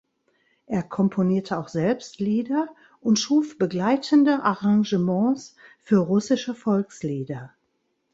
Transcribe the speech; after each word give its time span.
Er 0.65 0.81
komponierte 0.81 1.59
auch 1.59 1.67
selbst 1.67 2.17
Lieder 2.19 2.69
und 3.01 3.19
schuf 3.19 3.59
begleitende 3.59 4.41
Arrangements 4.41 5.55
für 5.83 5.97
russische 5.99 6.55
Volkslieder. 6.55 7.53